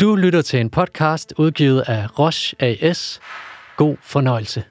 [0.00, 3.20] Du lytter til en podcast udgivet af Roche AS.
[3.76, 4.64] God fornøjelse.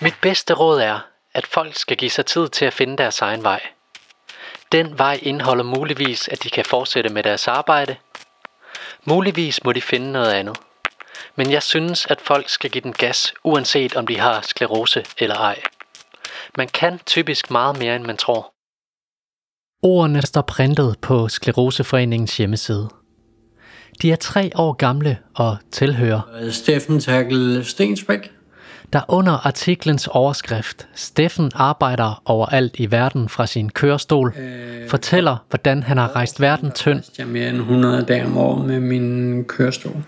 [0.00, 3.42] Mit bedste råd er, at folk skal give sig tid til at finde deres egen
[3.42, 3.60] vej.
[4.72, 7.96] Den vej indeholder muligvis, at de kan fortsætte med deres arbejde.
[9.04, 10.58] Muligvis må de finde noget andet.
[11.36, 15.36] Men jeg synes, at folk skal give den gas, uanset om de har sklerose eller
[15.36, 15.62] ej.
[16.56, 18.53] Man kan typisk meget mere, end man tror.
[19.86, 22.88] Ordene står printet på Skleroseforeningens hjemmeside.
[24.02, 28.30] De er tre år gamle og tilhører, Steffen Terkel Stensbæk.
[28.92, 34.34] der under artiklens overskrift Steffen arbejder overalt i verden fra sin kørestol,
[34.88, 38.66] fortæller, hvordan han har rejst verden tynd Jeg er mere end 100 dage om året
[38.66, 40.04] med min kørestol.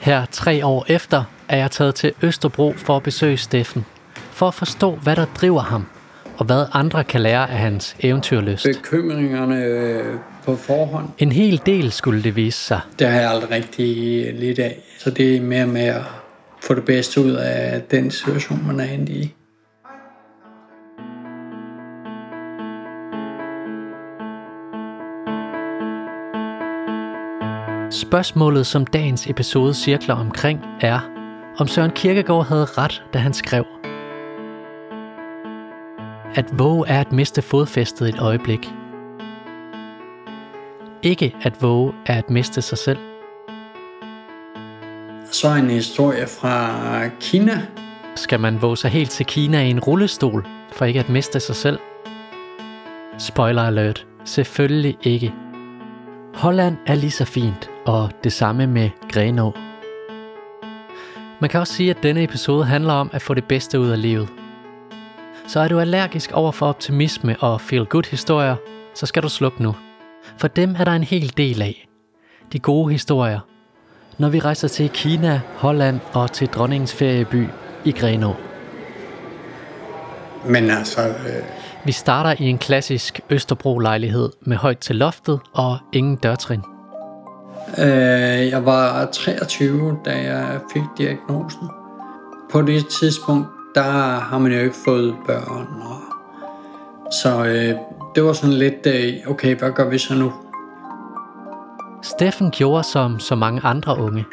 [0.00, 3.84] Her tre år efter er jeg taget til Østerbro for at besøge Steffen,
[4.30, 5.86] for at forstå, hvad der driver ham,
[6.38, 8.66] og hvad andre kan lære af hans eventyrlyst.
[8.66, 12.80] Bekymringerne øh, på forhånd, En hel del skulle det vise sig.
[12.98, 13.86] det har jeg aldrig rigtig
[14.34, 14.78] lidt af.
[14.98, 16.02] Så det er mere med at
[16.62, 19.32] få det bedste ud af den situation, man er inde i.
[27.90, 31.00] Spørgsmålet, som dagens episode cirkler omkring, er,
[31.58, 33.64] om Søren Kierkegaard havde ret, da han skrev,
[36.36, 38.68] at våge er at miste fodfæstet et øjeblik.
[41.02, 42.98] Ikke at våge er at miste sig selv.
[45.30, 47.62] Så en historie fra Kina.
[48.16, 51.56] Skal man våge sig helt til Kina i en rullestol, for ikke at miste sig
[51.56, 51.78] selv?
[53.18, 54.06] Spoiler alert.
[54.24, 55.32] Selvfølgelig ikke.
[56.34, 59.52] Holland er lige så fint, og det samme med Grenå.
[61.40, 64.02] Man kan også sige, at denne episode handler om at få det bedste ud af
[64.02, 64.28] livet.
[65.48, 68.56] Så er du allergisk over for optimisme og feel-good historier,
[68.94, 69.74] så skal du slukke nu.
[70.38, 71.88] For dem er der en hel del af.
[72.52, 73.40] De gode historier.
[74.18, 77.46] Når vi rejser til Kina, Holland og til dronningens ferieby
[77.84, 78.34] i Grenå.
[80.46, 81.44] Men altså, øh,
[81.84, 86.62] Vi starter i en klassisk Østerbro-lejlighed med højt til loftet og ingen dørtrin.
[87.78, 87.86] øh,
[88.50, 91.68] jeg var 23, da jeg fik diagnosen.
[92.52, 95.66] På det tidspunkt, der har man jo ikke fået børn.
[95.82, 96.00] Og,
[97.12, 97.74] så øh,
[98.14, 100.32] det var sådan lidt, øh, okay, hvad gør vi så nu?
[102.02, 104.24] Steffen gjorde som så mange andre unge.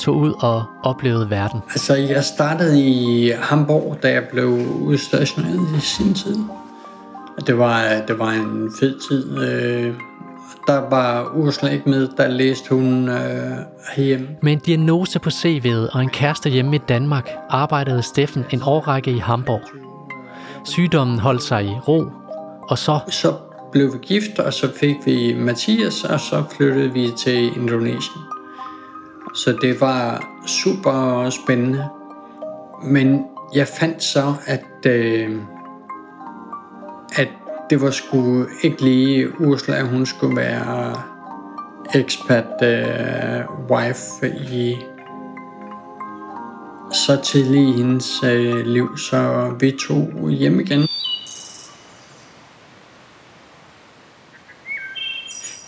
[0.00, 1.60] Tog ud og oplevede verden.
[1.70, 4.48] Altså, jeg startede i Hamburg, da jeg blev
[4.80, 6.36] udstationeret i sin tid.
[7.36, 9.38] Og Det var, det var en fed tid.
[9.38, 9.94] Øh,
[10.66, 13.14] der var Ursula ikke med, der læste hun øh,
[13.96, 14.28] herhjemme.
[14.42, 19.10] Med en diagnose på CV'et og en kæreste hjemme i Danmark, arbejdede Steffen en årrække
[19.10, 19.60] i Hamburg.
[20.64, 22.04] Sygdommen holdt sig i ro,
[22.68, 23.34] og så Så
[23.72, 28.22] blev vi gift, og så fik vi Mathias, og så flyttede vi til Indonesien.
[29.34, 31.88] Så det var super spændende.
[32.84, 35.36] Men jeg fandt så, at, øh,
[37.16, 37.28] at
[37.70, 41.02] det var sgu ikke lige Ursula, hun skulle være
[41.94, 44.76] expat øh, wife i
[46.92, 50.86] så tidligt i hendes øh, liv, så vi tog hjem igen.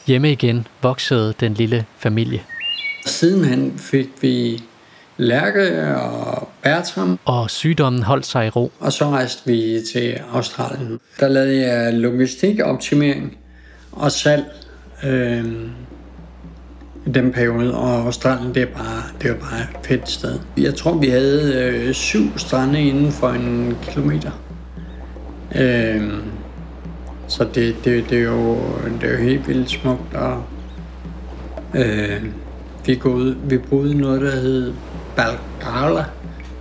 [0.07, 2.43] hjemme igen voksede den lille familie.
[3.07, 4.63] Sidenhen fik vi
[5.17, 8.73] Lærke og Bertram, Og sygdommen holdt sig i ro.
[8.81, 11.01] og så rejste vi til Australien.
[11.21, 13.37] Der lavede jeg logistikoptimering
[13.93, 14.45] og salg
[15.05, 15.45] øh,
[17.07, 20.39] i den periode, og Australien det er bare, det er bare et fedt sted.
[20.57, 24.31] Jeg tror, vi havde øh, syv strande inden for en kilometer.
[25.55, 26.13] Øh,
[27.29, 28.59] så det, det, det, er jo,
[29.01, 30.43] det er jo helt vildt smukt, og
[31.75, 32.23] øh,
[32.87, 34.75] vi, går ud, vi boede noget, der hed
[35.17, 36.05] Balgala.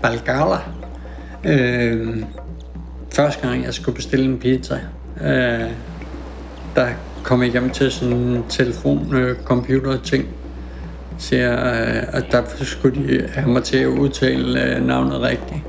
[0.02, 0.58] Balgala.
[1.44, 2.24] Øh,
[3.14, 4.80] første gang, jeg skulle bestille en pizza,
[5.22, 5.70] øh,
[6.76, 6.88] der
[7.24, 10.26] kom jeg hjem til sådan en telefon, øh, computer ting.
[11.18, 15.60] Siger, øh, at der skulle de have mig til at udtale øh, navnet rigtigt.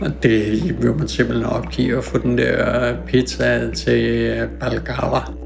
[0.00, 5.41] Og det vil man simpelthen opgive at få den der pizza til øh, Balgala.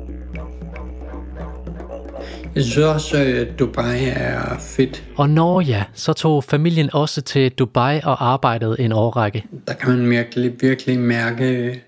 [2.57, 5.05] Jeg synes også, at Dubai er fedt.
[5.17, 9.45] Og når ja, så tog familien også til Dubai og arbejdede en årrække.
[9.69, 11.81] Der kan man virkelig, virkelig mærke,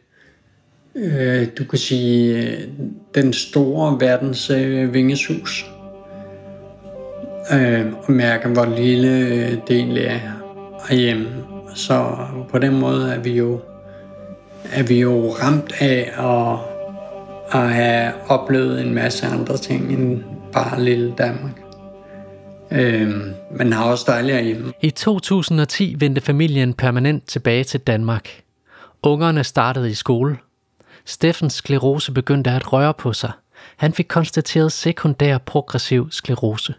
[0.95, 2.69] øh, du kan sige, øh,
[3.15, 5.67] den store verdens øh, vingesus.
[7.53, 10.21] Øh, og mærke, hvor lille øh, det egentlig er
[10.89, 11.29] herhjemme.
[11.75, 12.17] Så
[12.51, 13.61] på den måde er vi jo,
[14.73, 16.59] er vi jo ramt af at,
[17.61, 21.61] at have oplevet en masse andre ting end bare lille Danmark.
[22.73, 24.73] Øhm, men har også dejligt hjemme.
[24.83, 28.43] I 2010 vendte familien permanent tilbage til Danmark.
[29.03, 30.39] Ungerne startede i skole.
[31.05, 33.33] Steffens sklerose begyndte at røre på sig.
[33.77, 36.75] Han fik konstateret sekundær progressiv sklerose.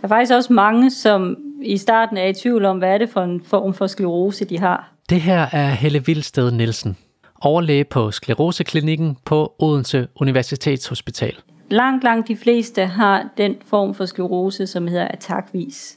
[0.00, 3.10] Der er faktisk også mange, som i starten er i tvivl om, hvad er det
[3.10, 4.92] for en form for sklerose, de har.
[5.10, 6.96] Det her er Helle Vildsted Nielsen,
[7.42, 11.34] overlæge på skleroseklinikken på Odense Universitetshospital.
[11.70, 15.96] Langt, langt de fleste har den form for sklerose, som hedder attackvis.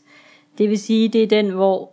[0.57, 1.91] Det vil sige, det er den, hvor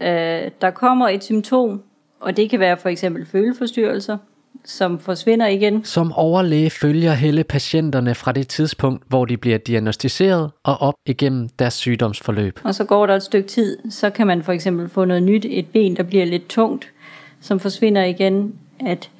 [0.00, 1.82] øh, der kommer et symptom,
[2.20, 4.18] og det kan være for eksempel føleforstyrrelser,
[4.64, 5.84] som forsvinder igen.
[5.84, 11.48] Som overlæge følger Helle patienterne fra det tidspunkt, hvor de bliver diagnostiseret og op igennem
[11.48, 12.60] deres sygdomsforløb.
[12.64, 15.46] Og så går der et stykke tid, så kan man for eksempel få noget nyt,
[15.48, 16.92] et ben, der bliver lidt tungt,
[17.40, 18.54] som forsvinder igen,
[18.86, 19.10] at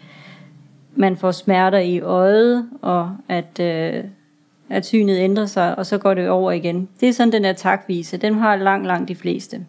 [0.97, 4.05] man får smerter i øjet, og at, øh,
[4.71, 6.89] at synet ændrer sig, og så går det over igen.
[7.01, 8.17] Det er sådan den der takvise.
[8.17, 9.67] Den har langt, langt de fleste.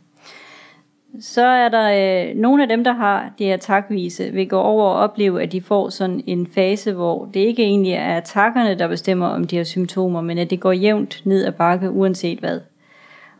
[1.19, 4.85] Så er der øh, nogle af dem, der har det her takvise, vil gå over
[4.85, 8.87] og opleve, at de får sådan en fase, hvor det ikke egentlig er takkerne, der
[8.87, 12.59] bestemmer om de har symptomer, men at det går jævnt ned ad bakke, uanset hvad.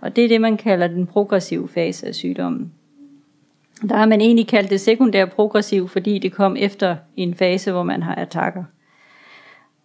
[0.02, 2.72] Og det er det, man kalder den progressive fase af sygdommen.
[3.90, 7.84] Der har man egentlig kaldt det sekundær progressiv, fordi det kom efter en fase, hvor
[7.84, 8.64] man har attacker.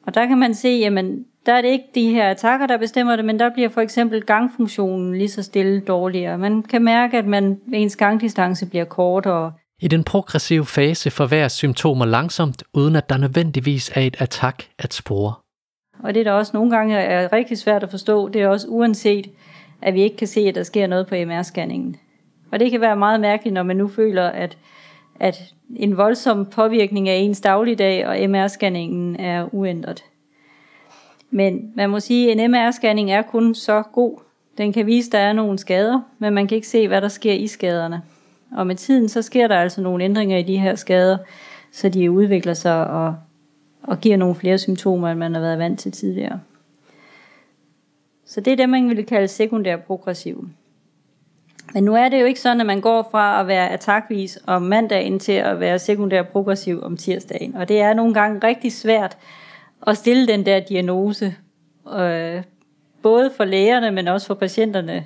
[0.07, 3.17] Og der kan man se, jamen der er det ikke de her attacker, der bestemmer
[3.17, 6.39] det, men der bliver for eksempel gangfunktionen lige så stille dårligere.
[6.39, 9.53] Man kan mærke, at man, ens gangdistance bliver kortere.
[9.81, 14.95] I den progressive fase forværres symptomer langsomt, uden at der nødvendigvis er et attack at
[14.95, 15.35] spore.
[16.03, 19.31] Og det, der også nogle gange er rigtig svært at forstå, det er også uanset,
[19.83, 22.08] at vi ikke kan se, at der sker noget på MR-scanningen.
[22.51, 24.59] Og det kan være meget mærkeligt, når man nu føler, at,
[25.21, 30.05] at en voldsom påvirkning af ens dagligdag og MR-scanningen er uændret.
[31.31, 34.19] Men man må sige, at en MR-scanning er kun så god.
[34.59, 37.09] Den kan vise, at der er nogle skader, men man kan ikke se, hvad der
[37.09, 38.03] sker i skaderne.
[38.57, 41.19] Og med tiden, så sker der altså nogle ændringer i de her skader,
[41.73, 43.17] så de udvikler sig og,
[43.83, 46.41] og giver nogle flere symptomer, end man har været vant til tidligere.
[48.27, 50.49] Så det er det, man vil kalde sekundær progressiv.
[51.75, 54.63] Men nu er det jo ikke sådan, at man går fra at være attackvis om
[54.63, 57.57] mandagen til at være sekundær progressiv om tirsdagen.
[57.57, 59.19] Og det er nogle gange rigtig svært
[59.87, 61.35] at stille den der diagnose,
[61.99, 62.43] øh,
[63.03, 65.05] både for lægerne, men også for patienterne.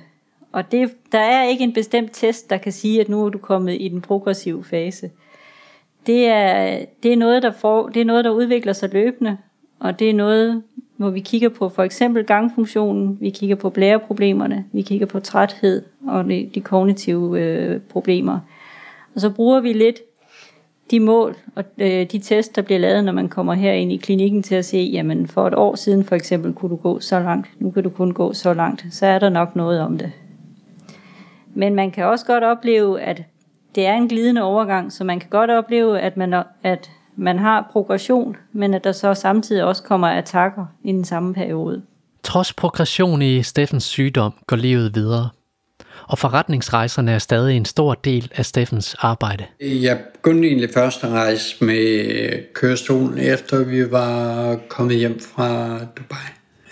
[0.51, 3.37] Og det, der er ikke en bestemt test, der kan sige, at nu er du
[3.37, 5.11] kommet i den progressive fase.
[6.07, 9.37] Det er, det er, noget, der, får, det er noget, der udvikler sig løbende,
[9.79, 10.63] og det er noget,
[10.97, 15.83] hvor vi kigger på for eksempel gangfunktionen, vi kigger på blæreproblemerne, vi kigger på træthed
[16.07, 18.39] og de, de kognitive øh, problemer.
[19.15, 19.99] Og så bruger vi lidt
[20.91, 23.97] de mål og øh, de test, der bliver lavet, når man kommer her ind i
[23.97, 27.19] klinikken til at se, jamen for et år siden for eksempel kunne du gå så
[27.19, 30.11] langt, nu kan du kun gå så langt, så er der nok noget om det.
[31.53, 33.23] Men man kan også godt opleve, at
[33.75, 37.69] det er en glidende overgang, så man kan godt opleve, at man, at man har
[37.71, 41.81] progression, men at der så samtidig også kommer attacker i den samme periode.
[42.23, 45.29] Trods progression i Steffens sygdom går livet videre
[46.07, 49.45] og forretningsrejserne er stadig en stor del af Steffens arbejde.
[49.61, 56.17] Jeg begyndte egentlig først at rejse med kørestolen, efter vi var kommet hjem fra Dubai.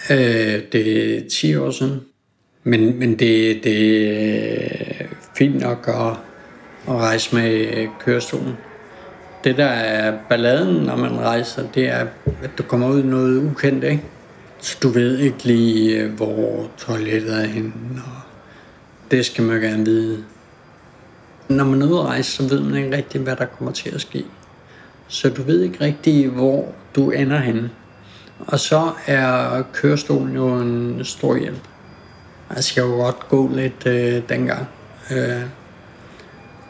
[0.10, 2.02] Øh, det er 10 år siden.
[2.64, 4.08] Men, men det, det
[5.02, 5.06] er
[5.38, 6.18] fint nok at,
[6.94, 8.58] at rejse med kørestolen.
[9.44, 12.08] Det der er balladen, når man rejser, det er,
[12.44, 14.04] at du kommer ud i noget ukendt, ikke?
[14.60, 18.21] Så du ved ikke lige, hvor toilettet er henne, og
[19.12, 20.24] det skal man gerne vide.
[21.50, 23.90] Når man er ude at rejse, så ved man ikke rigtig, hvad der kommer til
[23.90, 24.26] at ske.
[25.08, 27.70] Så du ved ikke rigtig, hvor du ender henne.
[28.40, 31.68] Og så er kørestolen jo en stor hjælp.
[32.56, 34.68] Jeg skal jo godt gå lidt øh, dengang.
[35.12, 35.42] Øh,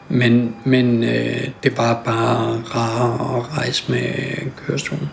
[0.08, 4.12] men men øh, det var bare rarere at rejse med
[4.56, 5.10] kørestolen.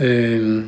[0.00, 0.64] Øh,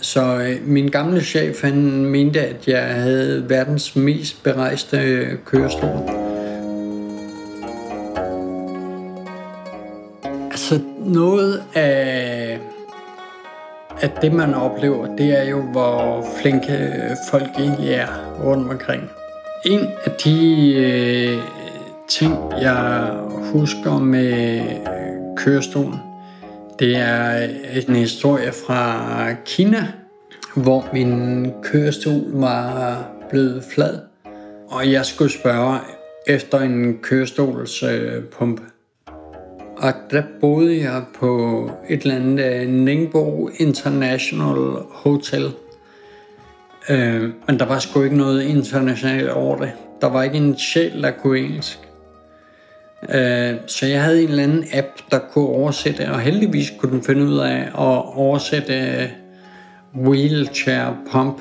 [0.00, 6.26] så øh, min gamle chef, han mente, at jeg havde verdens mest berejste øh, kørestol.
[10.50, 12.58] Altså noget af,
[14.00, 16.92] af det, man oplever, det er jo, hvor flinke
[17.30, 19.02] folk egentlig er rundt omkring.
[19.66, 21.38] En af de øh,
[22.08, 23.10] ting, jeg
[23.52, 26.05] husker med øh, kørestolen,
[26.78, 27.48] det er
[27.88, 29.88] en historie fra Kina,
[30.56, 33.98] hvor min kørestol var blevet flad.
[34.68, 35.78] Og jeg skulle spørge
[36.26, 38.62] efter en kørestolspumpe.
[39.76, 45.52] Og der boede jeg på et eller andet øh, Ningbo International Hotel.
[46.90, 49.72] Øh, men der var sgu ikke noget internationalt over det.
[50.00, 51.85] Der var ikke en sjæl, der kunne engelsk.
[53.02, 57.02] Øh, så jeg havde en eller anden app, der kunne oversætte, og heldigvis kunne den
[57.02, 59.08] finde ud af at oversætte øh,
[60.08, 61.40] wheelchair pump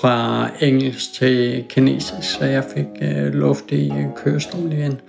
[0.00, 5.00] fra engelsk til kinesisk, så jeg fik øh, luft i kørestolen igen.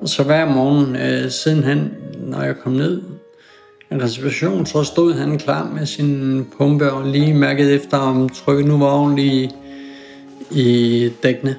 [0.00, 1.30] Og så hver morgen øh,
[2.26, 3.02] når jeg kom ned
[3.90, 8.66] i reservation, så stod han klar med sin pumpe og lige mærket efter, om trykket
[8.66, 9.50] nu var ordentligt i,
[10.50, 11.56] i dækkene.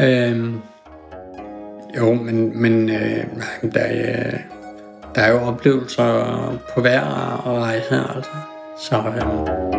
[0.00, 0.50] Øh,
[1.98, 3.26] jo, men, men øh,
[3.72, 4.38] der, er,
[5.14, 7.02] der er jo oplevelser på hver
[7.46, 8.30] rejse, altså.
[8.78, 9.78] Så øh,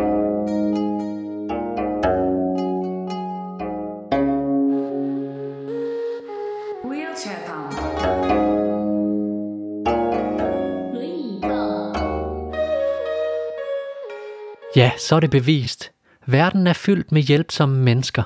[14.76, 15.92] Ja, så er det bevist.
[16.26, 18.22] Verden er fyldt med hjælpsomme mennesker.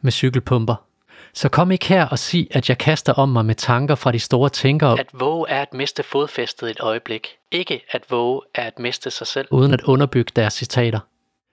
[0.00, 0.93] Med cykelpumper.
[1.34, 4.18] Så kom ikke her og sig, at jeg kaster om mig med tanker fra de
[4.18, 5.00] store tænkere.
[5.00, 7.28] At våge er at miste fodfæstet et øjeblik.
[7.50, 11.00] Ikke at våge er at miste sig selv, uden at underbygge deres citater.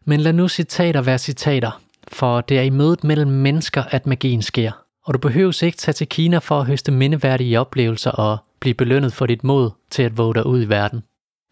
[0.06, 4.42] Men lad nu citater være citater, for det er i mødet mellem mennesker, at magien
[4.42, 4.72] sker.
[5.06, 9.14] Og du behøves ikke tage til Kina for at høste mindeværdige oplevelser og blive belønnet
[9.14, 11.04] for dit mod til at våge dig ud i verden.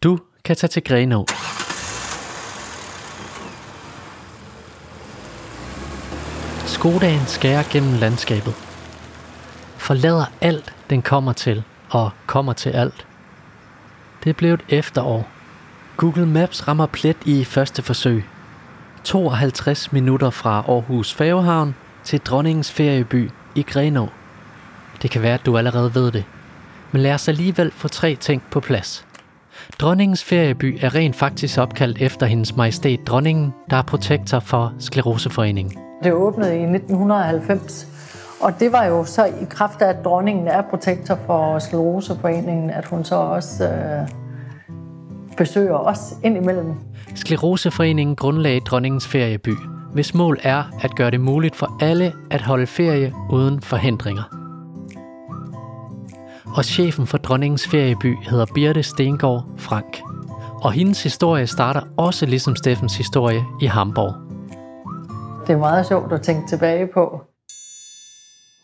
[0.02, 1.26] Du kan tage til Grenå.
[6.80, 8.54] Skodaen skærer gennem landskabet.
[9.76, 13.06] Forlader alt, den kommer til, og kommer til alt.
[14.24, 15.28] Det blev et efterår.
[15.96, 18.24] Google Maps rammer plet i første forsøg.
[19.04, 24.08] 52 minutter fra Aarhus Færgehavn til dronningens ferieby i Grenå.
[25.02, 26.24] Det kan være, at du allerede ved det.
[26.92, 29.06] Men lad os alligevel få tre ting på plads.
[29.80, 35.78] Dronningens ferieby er rent faktisk opkaldt efter hendes majestæt dronningen, der er protektor for Skleroseforeningen.
[36.04, 37.88] Det åbnede i 1990,
[38.40, 42.84] og det var jo så i kraft af, at dronningen er protektor for Skleroseforeningen, at
[42.84, 44.08] hun så også øh,
[45.36, 46.74] besøger os indimellem.
[47.14, 49.54] Skleroseforeningen grundlagde dronningens ferieby,
[49.92, 54.39] hvis mål er at gøre det muligt for alle at holde ferie uden forhindringer.
[56.54, 60.00] Og chefen for dronningens ferieby hedder Birte Stengård Frank.
[60.62, 64.14] Og hendes historie starter også ligesom Steffens historie i Hamburg.
[65.46, 67.22] Det er meget sjovt at tænke tilbage på,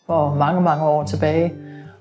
[0.07, 1.53] for mange, mange år tilbage,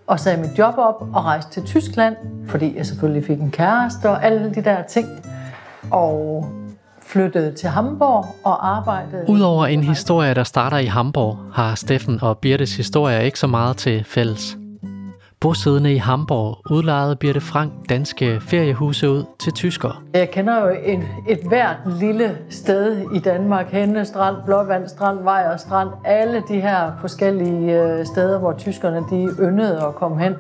[0.07, 2.15] og sagde mit job op og rejste til Tyskland,
[2.47, 5.07] fordi jeg selvfølgelig fik en kæreste og alle de der ting.
[5.91, 6.45] Og
[7.01, 9.25] flyttede til Hamburg og arbejdede...
[9.29, 13.77] Udover en historie, der starter i Hamburg, har Steffen og Birtes historie ikke så meget
[13.77, 14.57] til fælles.
[15.41, 19.95] Bosiddende i Hamburg udlejede Birte Frank danske feriehuse ud til tyskere.
[20.13, 23.71] Jeg kender jo et, et hvert lille sted i Danmark.
[23.71, 25.89] Henne Strand, Blåvand Strand, Vejer Strand.
[26.05, 30.35] Alle de her forskellige øh, steder, hvor tyskerne de yndede at komme hen.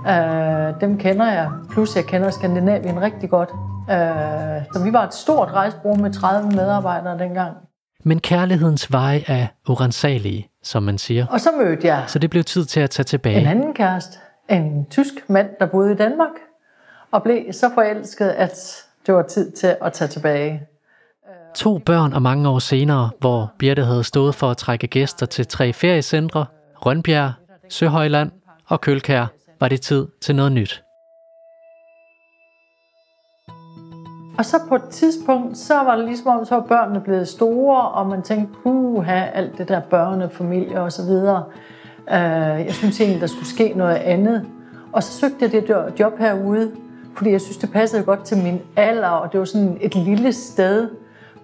[0.00, 1.50] Uh, dem kender jeg.
[1.70, 3.48] Plus jeg kender Skandinavien rigtig godt.
[3.52, 7.56] Uh, så vi var et stort rejsbrug med 30 medarbejdere dengang.
[8.04, 11.26] Men kærlighedens veje er urensagelige, som man siger.
[11.26, 13.40] Og så mødte jeg Så det blev tid til at tage tilbage.
[13.40, 14.18] en anden kæreste,
[14.50, 16.30] en tysk mand, der boede i Danmark,
[17.10, 20.62] og blev så forelsket, at det var tid til at tage tilbage.
[21.54, 25.46] To børn og mange år senere, hvor Birte havde stået for at trække gæster til
[25.46, 27.32] tre feriecentre, Rønbjerg,
[27.68, 28.30] Søhøjland
[28.66, 29.26] og Kølkær,
[29.60, 30.82] var det tid til noget nyt.
[34.40, 37.82] Og så på et tidspunkt, så var det ligesom om, så var børnene blevet store,
[37.82, 41.44] og man tænkte, puha, alt det der børnefamilie og så videre.
[42.06, 44.46] Uh, jeg synes egentlig, der skulle ske noget andet.
[44.92, 46.70] Og så søgte jeg det job herude,
[47.14, 50.32] fordi jeg synes, det passede godt til min alder, og det var sådan et lille
[50.32, 50.88] sted,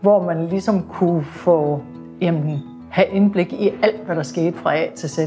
[0.00, 1.82] hvor man ligesom kunne få,
[2.20, 5.18] jamen, have indblik i alt, hvad der skete fra A til Z.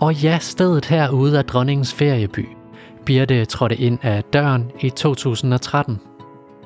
[0.00, 2.48] Og ja, stedet herude er dronningens ferieby.
[3.04, 6.11] Birte trådte ind af døren i 2013.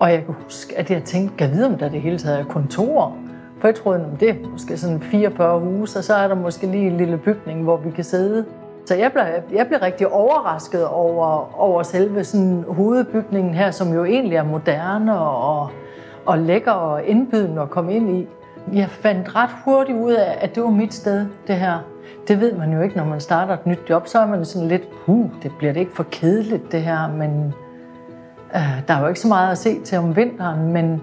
[0.00, 2.40] Og jeg kan huske, at jeg tænkte, kan jeg vide, om der det hele taget
[2.40, 3.16] er kontor?
[3.60, 6.66] For jeg troede, at det er måske sådan 44 huse, og så er der måske
[6.66, 8.44] lige en lille bygning, hvor vi kan sidde.
[8.86, 14.04] Så jeg blev, jeg blev rigtig overrasket over, over selve sådan hovedbygningen her, som jo
[14.04, 15.70] egentlig er moderne og,
[16.26, 18.28] og lækker og indbydende at komme ind i.
[18.72, 21.78] Jeg fandt ret hurtigt ud af, at det var mit sted, det her.
[22.28, 24.06] Det ved man jo ikke, når man starter et nyt job.
[24.06, 27.08] Så er man sådan lidt, huh, det bliver det ikke for kedeligt, det her.
[27.08, 27.54] Men
[28.88, 31.00] der er jo ikke så meget at se til om vinteren, men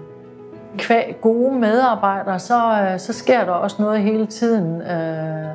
[0.78, 4.82] kvæg gode medarbejdere, så, øh, så sker der også noget hele tiden.
[4.82, 5.48] Øh.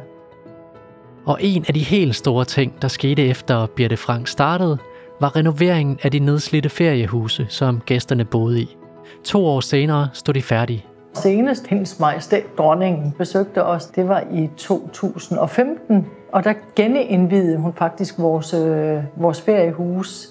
[1.26, 4.78] Og en af de helt store ting, der skete efter Birte Frank startede,
[5.20, 8.78] var renoveringen af de nedslidte feriehuse, som gæsterne boede i.
[9.24, 10.86] To år senere stod de færdige.
[11.14, 18.20] Senest hendes majestæt dronningen besøgte os, det var i 2015, og der genindvidede hun faktisk
[18.20, 20.30] vores, øh, vores feriehus,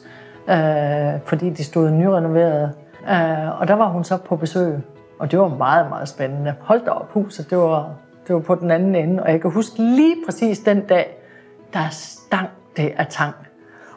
[0.51, 2.73] øh, fordi de stod nyrenoveret.
[3.11, 4.75] Øh, og der var hun så på besøg,
[5.19, 6.55] og det var meget, meget spændende.
[6.61, 7.91] Hold da op huset, det var,
[8.27, 11.19] det var på den anden ende, og jeg kan huske lige præcis den dag,
[11.73, 13.35] der stank det af tang.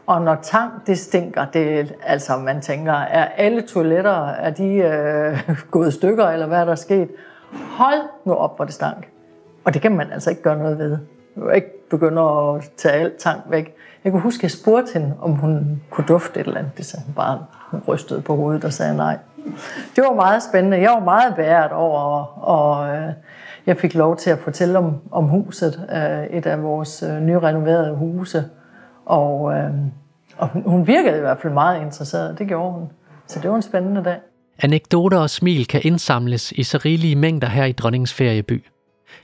[0.05, 5.51] Og når tang, det stinker, det, altså man tænker, er alle toiletter, er de øh,
[5.71, 7.09] gået i stykker, eller hvad er der sket?
[7.77, 9.07] Hold nu op, hvor det stank.
[9.65, 10.97] Og det kan man altså ikke gøre noget ved.
[11.35, 13.75] Jeg kan ikke begynde at tage alt tang væk.
[14.03, 16.77] Jeg kunne huske, at jeg spurgte hende, om hun kunne dufte et eller andet.
[16.77, 17.45] Det sagde hun bare.
[17.71, 19.17] Hun rystede på hovedet og sagde nej.
[19.95, 20.81] Det var meget spændende.
[20.81, 23.13] Jeg var meget værd over, og øh,
[23.65, 27.95] jeg fik lov til at fortælle om, om huset, øh, et af vores øh, nyrenoverede
[27.95, 28.45] huse.
[29.05, 29.41] Og,
[30.37, 32.39] og hun virkede i hvert fald meget interesseret.
[32.39, 32.89] Det gjorde hun.
[33.27, 34.17] Så det var en spændende dag.
[34.59, 38.65] Anekdoter og smil kan indsamles i så rigelige mængder her i Dronningens Ferieby.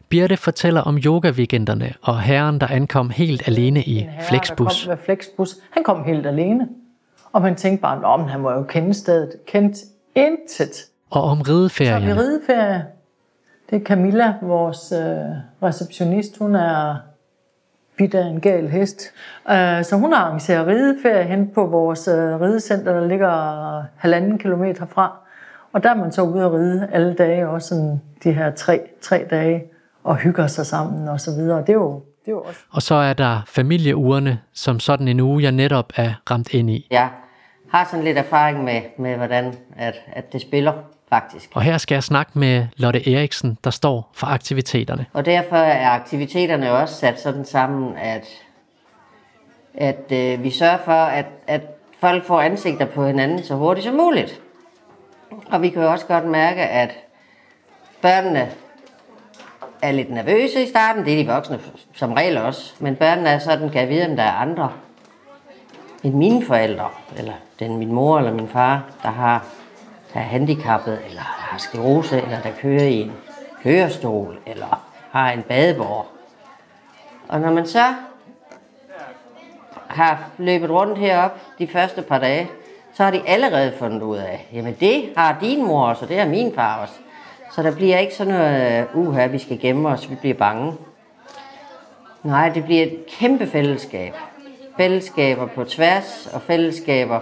[0.09, 4.81] Birte fortæller om yoga-weekenderne og herren, der ankom helt alene i herre, Flexbus.
[4.81, 5.55] Der kom med Flexbus.
[5.71, 6.67] Han kom helt alene.
[7.33, 9.31] Og man tænkte bare, at han må jo kende stedet.
[9.47, 9.77] Kendt
[10.15, 10.85] intet.
[11.09, 12.01] Og om rideferien.
[12.01, 12.85] Så vi rideferie.
[13.69, 16.37] Det er Camilla, vores øh, receptionist.
[16.37, 16.95] Hun er
[17.97, 19.01] bidt af en gal hest.
[19.49, 25.17] Øh, så hun arrangerer rideferie hen på vores øh, ridecenter, der ligger halvanden kilometer fra.
[25.73, 28.81] Og der er man så ude at ride alle dage, også sådan de her tre,
[29.01, 29.63] tre dage,
[30.07, 31.61] og hygger sig sammen og så videre.
[31.61, 32.59] Det er jo, det er jo også...
[32.69, 36.87] Og så er der familieugerne, som sådan en uge, jeg netop er ramt ind i.
[36.91, 37.07] Ja,
[37.71, 40.73] har sådan lidt erfaring med, med hvordan at, at det spiller
[41.09, 41.49] faktisk.
[41.53, 45.05] Og her skal jeg snakke med Lotte Eriksen, der står for aktiviteterne.
[45.13, 48.25] Og derfor er aktiviteterne også sat sådan sammen, at,
[49.73, 51.61] at øh, vi sørger for, at, at
[51.99, 54.41] folk får ansigter på hinanden så hurtigt som muligt.
[55.51, 56.91] Og vi kan jo også godt mærke, at
[58.01, 58.49] børnene
[59.81, 61.05] er lidt nervøse i starten.
[61.05, 61.59] Det er de voksne
[61.93, 62.73] som regel også.
[62.79, 64.71] Men børnene er sådan, kan jeg vide, om der er andre
[66.03, 69.45] end mine forældre, eller den min mor eller min far, der har
[70.13, 73.13] der er handicappet, eller der har sklerose, eller der kører i en
[73.63, 76.07] kørestol, eller har en badebord.
[77.27, 77.95] Og når man så
[79.87, 82.49] har løbet rundt herop de første par dage,
[82.93, 86.19] så har de allerede fundet ud af, jamen det har din mor også, og det
[86.19, 86.93] har min far også.
[87.57, 90.73] Så der bliver ikke sådan noget, øh, uha, vi skal gemme os, vi bliver bange.
[92.23, 94.13] Nej, det bliver et kæmpe fællesskab.
[94.77, 97.19] Fællesskaber på tværs, og fællesskaber,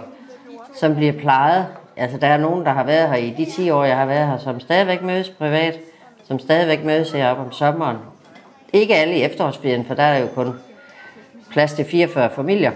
[0.74, 1.66] som bliver plejet.
[1.96, 4.28] Altså, der er nogen, der har været her i de 10 år, jeg har været
[4.28, 5.78] her, som stadigvæk mødes privat,
[6.24, 7.96] som stadigvæk mødes heroppe om sommeren.
[8.72, 10.52] Ikke alle i efterårsferien, for der er jo kun
[11.50, 12.72] plads til 44 familier.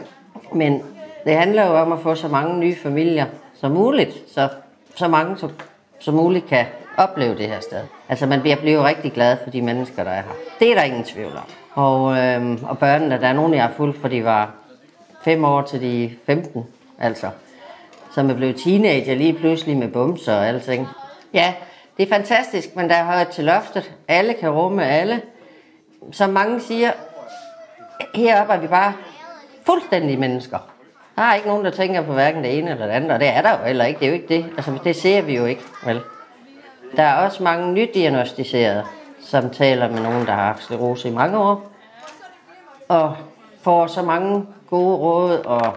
[0.53, 0.83] Men
[1.25, 4.49] det handler jo om at få så mange nye familier som muligt, så,
[4.95, 5.51] så mange som,
[5.99, 6.67] som muligt kan
[7.01, 7.83] opleve det her sted.
[8.09, 10.33] Altså man bliver, bliver rigtig glad for de mennesker, der er her.
[10.59, 11.45] Det er der ingen tvivl om.
[11.85, 14.51] Og, øhm, og børnene, der er nogen, jeg har fulgt, for de var
[15.25, 16.67] 5 år til de 15,
[16.99, 17.31] altså.
[18.15, 20.89] Som er blevet teenager lige pludselig med bumser og alting.
[21.35, 21.55] Ja,
[21.97, 23.93] det er fantastisk, men der er højt til loftet.
[24.09, 25.21] Alle kan rumme alle.
[26.13, 26.93] Som mange siger,
[28.15, 28.93] heroppe er vi bare
[29.67, 30.59] fuldstændige mennesker.
[31.17, 33.29] Der er ikke nogen, der tænker på hverken det ene eller det andet, og det
[33.29, 34.01] er der jo heller ikke.
[34.01, 34.47] Det er jo ikke det.
[34.57, 36.01] Altså, det ser vi jo ikke, vel?
[36.97, 38.85] Der er også mange nydiagnostiserede,
[39.21, 41.71] som taler med nogen, der har haft sklerose i mange år,
[42.89, 43.17] og
[43.63, 45.77] får så mange gode råd og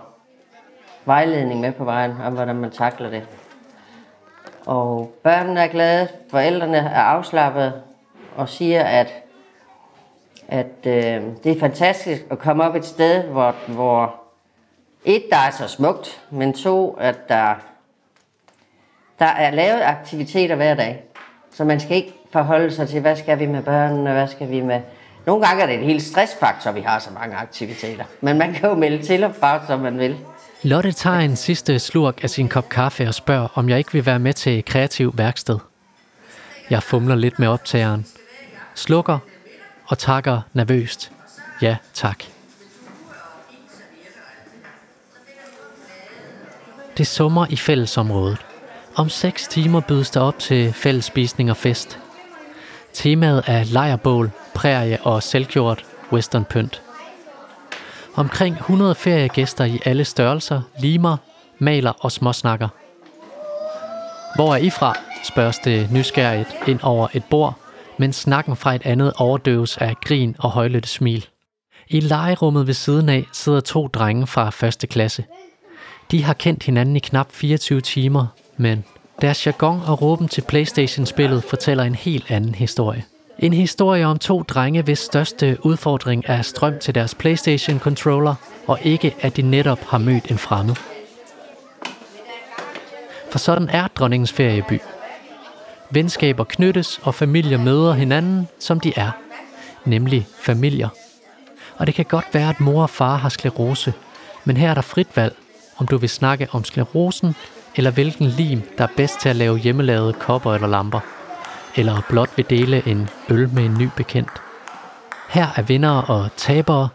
[1.05, 3.23] vejledning med på vejen om, hvordan man takler det.
[4.65, 7.73] Og børnene er glade, forældrene er afslappet
[8.35, 9.13] og siger, at,
[10.47, 14.15] at øh, det er fantastisk at komme op et sted, hvor, hvor
[15.05, 17.55] et, der er så smukt, men to, at der,
[19.19, 21.03] der er lavet aktiviteter hver dag.
[21.53, 24.61] Så man skal ikke forholde sig til, hvad skal vi med børnene, hvad skal vi
[24.61, 24.81] med...
[25.25, 28.03] Nogle gange er det en helt stressfaktor, vi har så mange aktiviteter.
[28.21, 30.17] Men man kan jo melde til og fra, som man vil.
[30.63, 34.05] Lotte tager en sidste slurk af sin kop kaffe og spørger, om jeg ikke vil
[34.05, 35.59] være med til kreativ værksted.
[36.69, 38.05] Jeg fumler lidt med optageren,
[38.75, 39.19] slukker
[39.87, 41.11] og takker nervøst.
[41.61, 42.23] Ja, tak.
[46.97, 48.52] Det summer i fællesområdet.
[48.95, 51.99] Om seks timer bydes der op til fællesspisning og fest.
[52.93, 56.81] Temaet er lejrbål, prærie og selvgjort western pynt.
[58.15, 61.17] Omkring 100 feriegæster i alle størrelser limer,
[61.59, 62.67] maler og småsnakker.
[64.35, 64.97] Hvor er I fra?
[65.23, 67.59] spørges det nysgerrigt ind over et bord,
[67.97, 71.27] men snakken fra et andet overdøves af grin og højlytte smil.
[71.87, 75.25] I legerummet ved siden af sidder to drenge fra første klasse.
[76.11, 78.27] De har kendt hinanden i knap 24 timer,
[78.57, 78.83] men
[79.21, 83.03] deres jargon og råben til Playstation-spillet fortæller en helt anden historie.
[83.39, 88.35] En historie om to drenge, hvis største udfordring er strøm til deres Playstation-controller,
[88.67, 90.75] og ikke at de netop har mødt en fremmed.
[93.31, 94.79] For sådan er dronningens ferieby.
[95.89, 99.11] Venskaber knyttes, og familier møder hinanden, som de er.
[99.85, 100.89] Nemlig familier.
[101.77, 103.93] Og det kan godt være, at mor og far har sklerose,
[104.45, 105.35] men her er der frit valg,
[105.77, 107.35] om du vil snakke om sklerosen,
[107.75, 110.99] eller hvilken lim, der er bedst til at lave hjemmelavede kopper eller lamper,
[111.75, 114.41] eller blot vil dele en øl med en ny bekendt.
[115.29, 116.89] Her er vinder og tabere,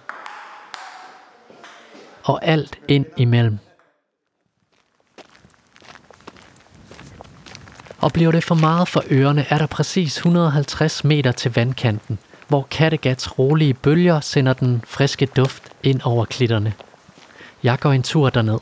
[2.24, 3.58] og alt ind imellem.
[8.00, 12.66] Og bliver det for meget for ørerne, er der præcis 150 meter til vandkanten, hvor
[12.70, 16.74] Kattegats rolige bølger sender den friske duft ind over klitterne.
[17.62, 18.58] Jeg går en tur derned.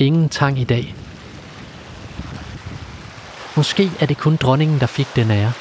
[0.00, 0.94] Ingen tang i dag.
[3.56, 5.52] Måske er det kun dronningen, der fik den ære.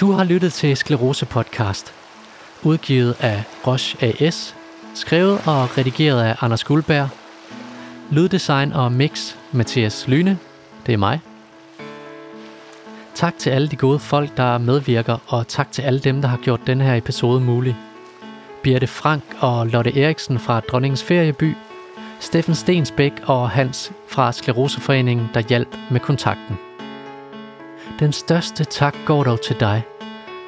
[0.00, 1.94] Du har lyttet til Sklerose Podcast,
[2.62, 4.56] udgivet af Roche AS,
[4.94, 7.08] skrevet og redigeret af Anders Guldberg,
[8.10, 10.38] lyddesign og mix Mathias Lyne,
[10.86, 11.20] det er mig.
[13.14, 16.36] Tak til alle de gode folk, der medvirker, og tak til alle dem, der har
[16.36, 17.76] gjort den her episode mulig.
[18.64, 21.56] Birte Frank og Lotte Eriksen fra Dronningens Ferieby,
[22.20, 26.56] Steffen Stensbæk og Hans fra Skleroseforeningen, der hjalp med kontakten.
[28.00, 29.82] Den største tak går dog til dig.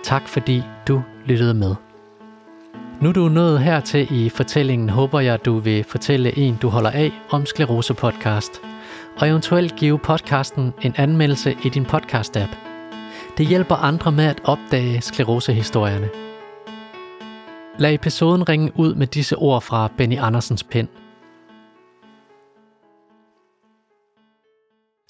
[0.05, 1.75] Tak fordi du lyttede med.
[3.01, 6.91] Nu du er nået hertil i fortællingen, håber jeg, du vil fortælle en, du holder
[6.91, 8.61] af, om Sklerose Podcast.
[9.21, 12.57] Og eventuelt give podcasten en anmeldelse i din podcast-app.
[13.39, 16.26] Det hjælper andre med at opdage sklerosehistorierne.
[17.79, 20.89] Lad episoden ringe ud med disse ord fra Benny Andersens pen.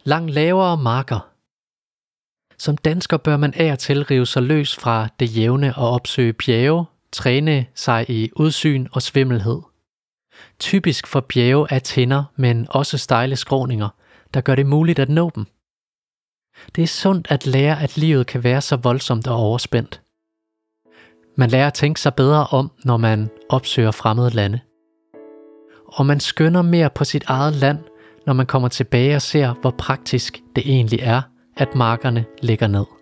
[0.05, 1.33] Lang lavere marker.
[2.59, 6.33] Som dansker bør man af og til rive sig løs fra det jævne og opsøge
[6.33, 9.61] bjerge, træne sig i udsyn og svimmelhed.
[10.59, 13.89] Typisk for bjerge er tænder, men også stejle skråninger,
[14.35, 15.47] der gør det muligt at nå dem.
[16.77, 20.03] Det er sundt at lære, at livet kan være så voldsomt og overspændt.
[21.39, 24.61] Man lærer at tænke sig bedre om, når man opsøger fremmede lande.
[25.87, 27.79] Og man skynder mere på sit eget land,
[28.27, 31.23] når man kommer tilbage og ser, hvor praktisk det egentlig er,
[31.57, 32.96] at markerne ligger ned.